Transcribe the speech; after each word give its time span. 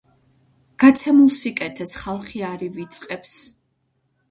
გაცემულ 0.83 1.29
სიკეთეს 1.41 1.95
ხალხი 2.07 2.43
არ 2.51 2.67
ივიწყებს! 2.71 3.39